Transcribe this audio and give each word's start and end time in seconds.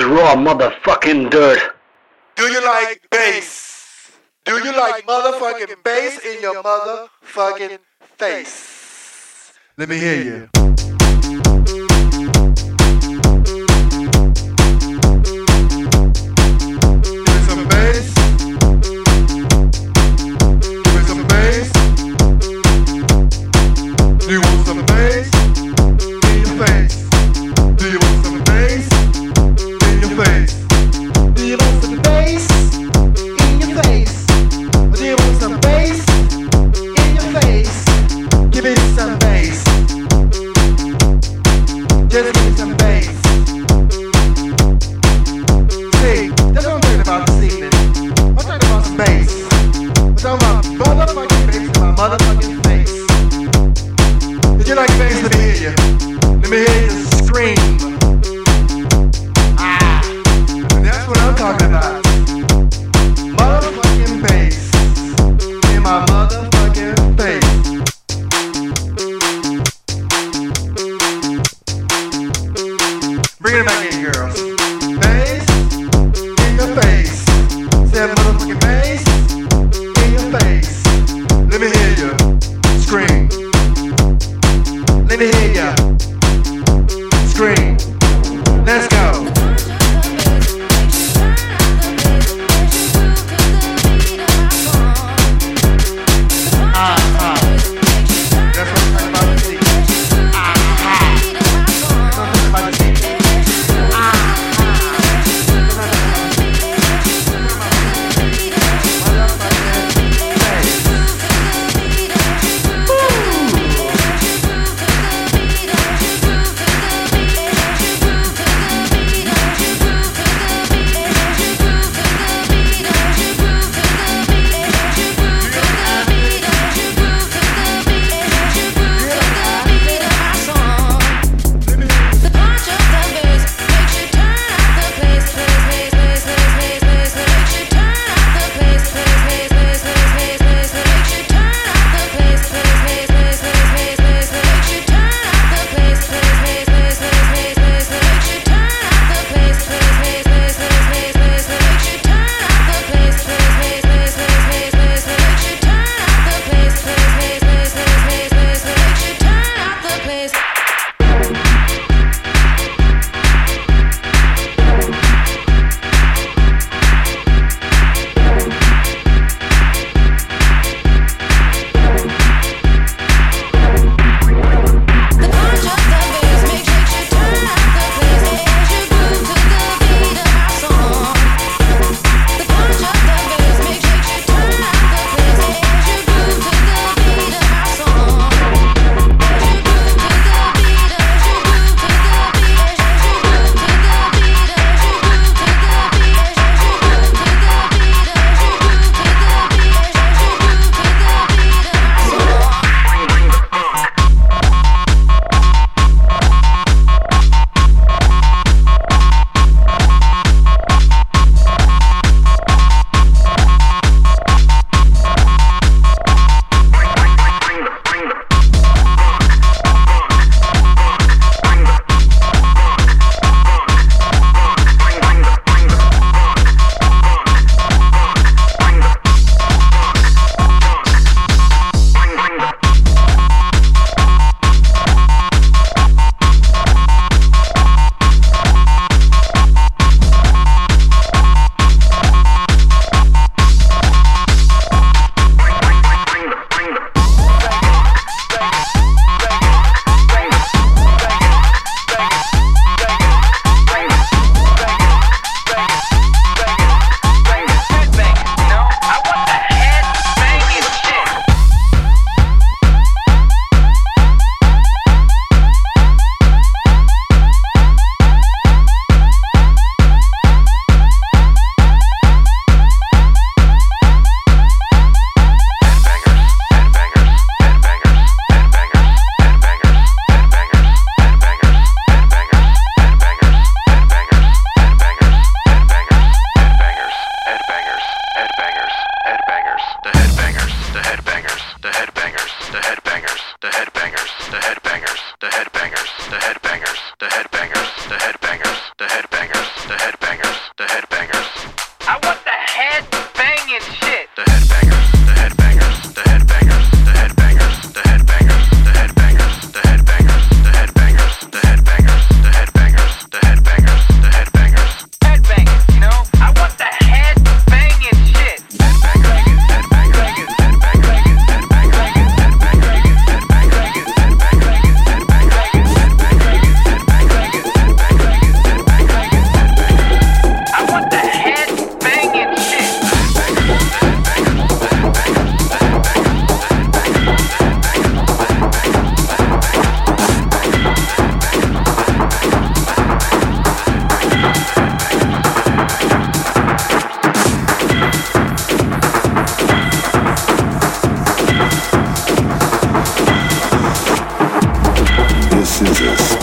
Raw 0.00 0.36
motherfucking 0.36 1.30
dirt. 1.30 1.58
Do 2.36 2.44
you 2.44 2.64
like 2.64 3.00
bass? 3.10 4.12
Do 4.44 4.52
you 4.52 4.72
like 4.76 5.04
motherfucking 5.04 5.82
bass 5.82 6.24
in 6.24 6.40
your 6.40 6.62
motherfucking 6.62 7.78
face? 8.16 9.52
Let 9.76 9.88
me 9.88 9.98
hear 9.98 10.22
you. 10.22 10.48
you 24.28 24.42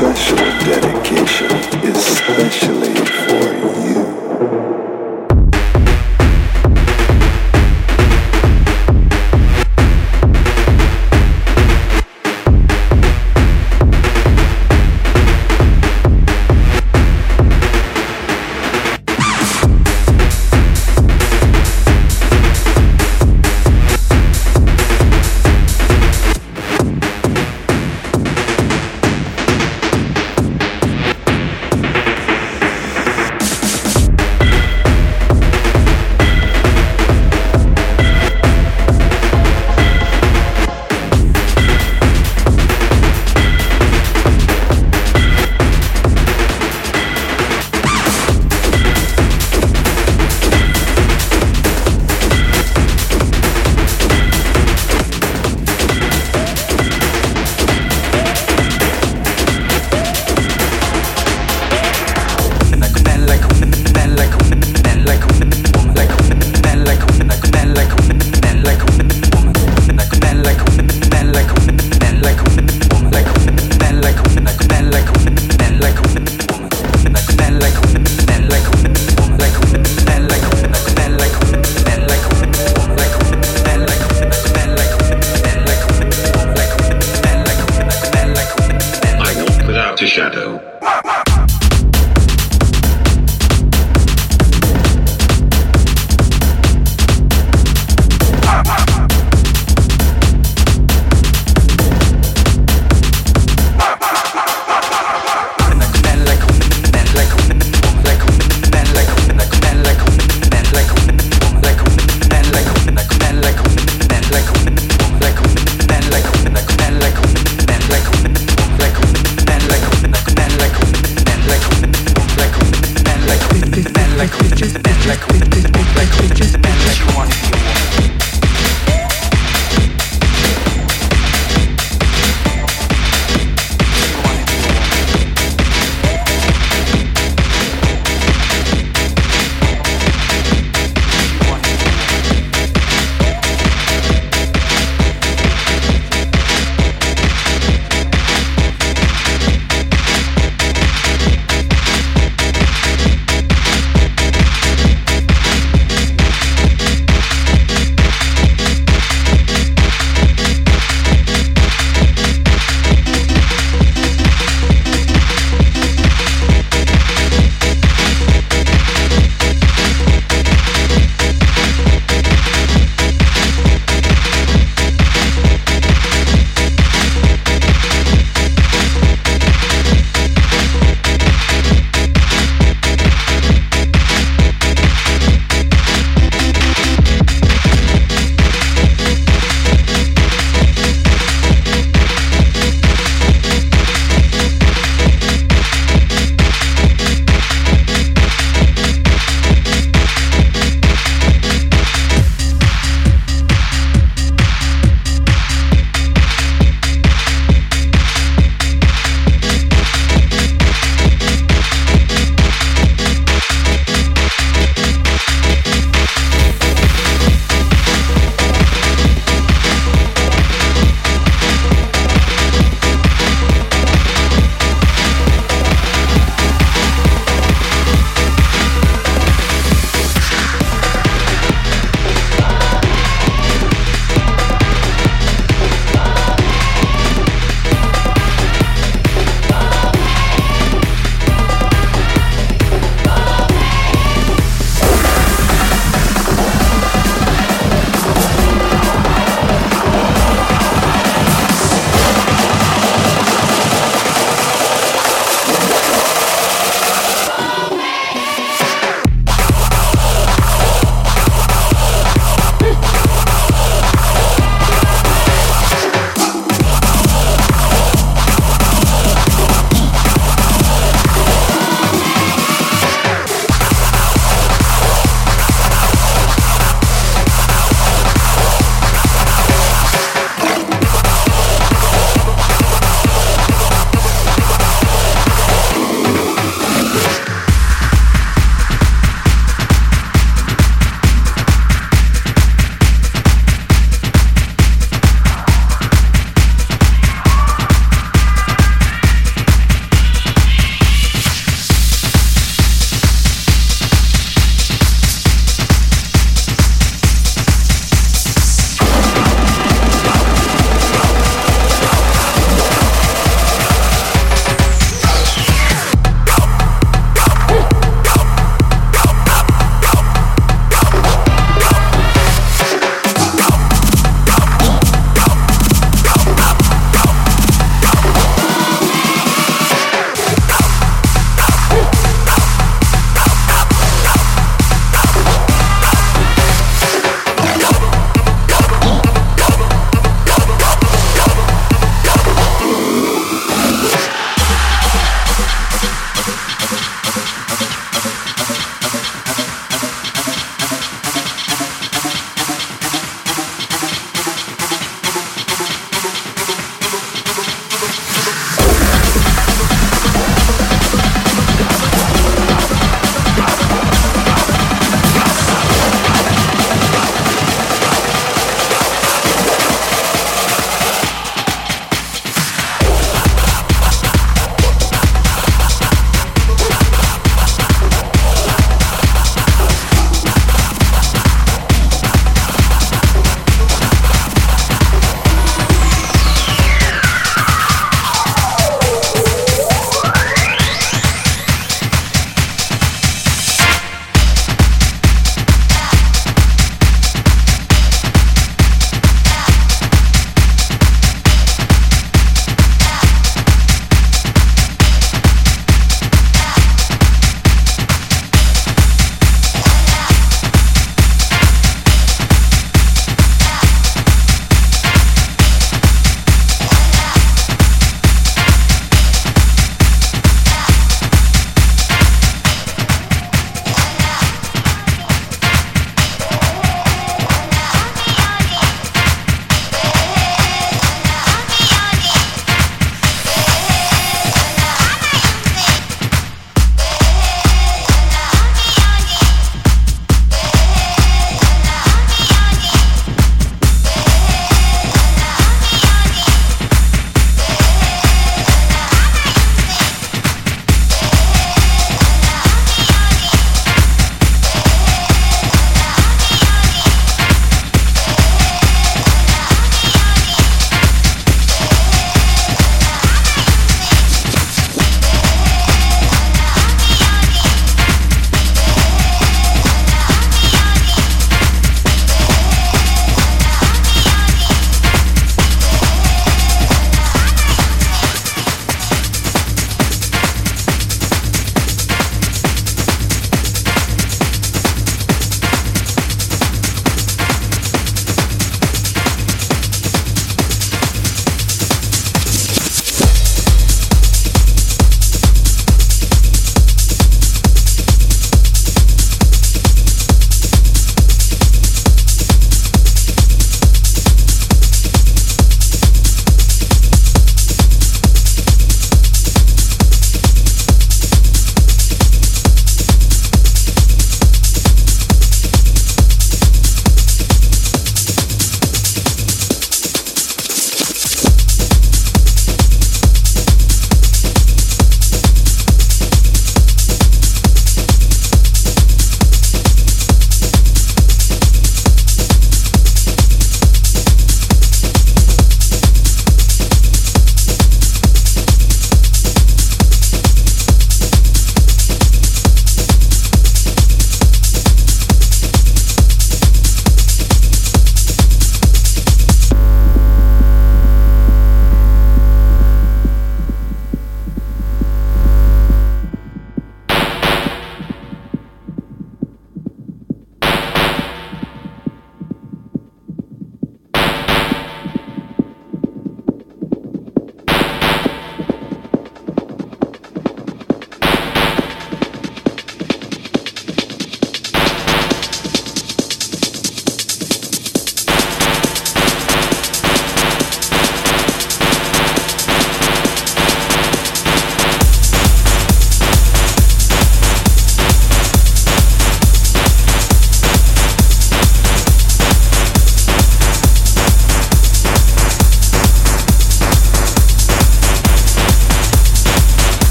special 0.00 0.36
dedication. 0.64 1.39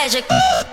alérgico. 0.00 0.69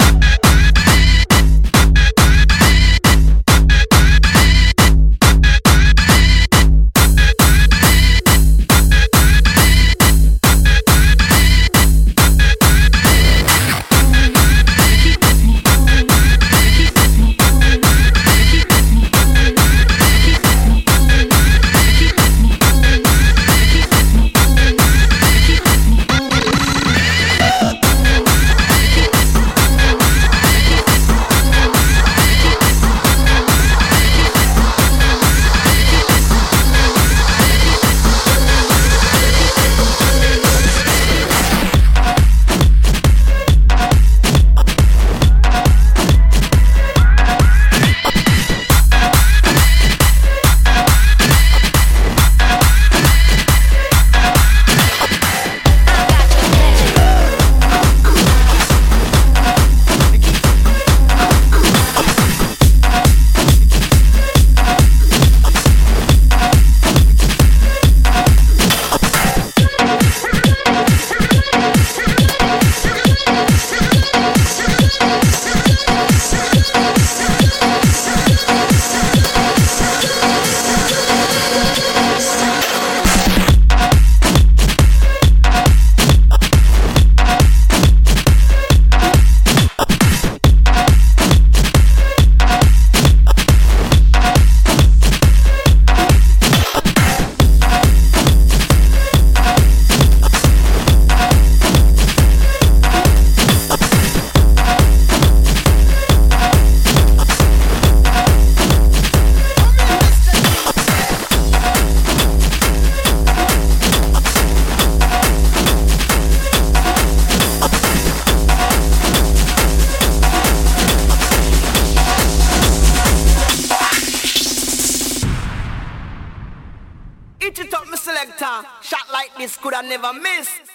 Never 129.87 130.13
miss. 130.13 130.66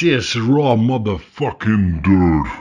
This 0.00 0.36
is 0.36 0.40
raw 0.40 0.76
motherfucking 0.76 2.04
dirt. 2.04 2.57